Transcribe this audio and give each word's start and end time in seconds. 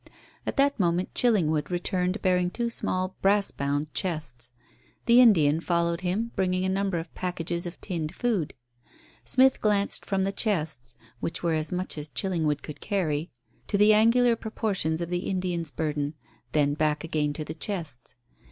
At 0.47 0.57
that 0.57 0.79
moment 0.79 1.13
Chillingwood 1.13 1.69
returned 1.69 2.23
bearing 2.23 2.49
two 2.49 2.71
small 2.71 3.15
brass 3.21 3.51
bound 3.51 3.93
chests. 3.93 4.51
The 5.05 5.21
Indian 5.21 5.59
followed 5.59 6.01
him 6.01 6.31
bringing 6.35 6.65
a 6.65 6.69
number 6.69 6.97
of 6.97 7.13
packages 7.13 7.67
of 7.67 7.79
tinned 7.81 8.15
food. 8.15 8.55
Smith 9.23 9.61
glanced 9.61 10.03
from 10.03 10.23
the 10.23 10.31
chests 10.31 10.95
which 11.19 11.43
were 11.43 11.53
as 11.53 11.71
much 11.71 11.99
as 11.99 12.09
Chillingwood 12.09 12.63
could 12.63 12.81
carry 12.81 13.29
to 13.67 13.77
the 13.77 13.93
angular 13.93 14.35
proportions 14.35 15.01
of 15.01 15.09
the 15.09 15.29
Indian's 15.29 15.69
burden, 15.69 16.15
then 16.51 16.73
back 16.73 17.03
again 17.03 17.31
to 17.33 17.45
the 17.45 17.53
chests. 17.53 18.15